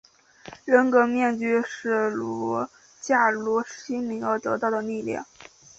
[0.65, 2.11] 人格面具是
[2.99, 5.23] 驾驭心灵而得到的力量。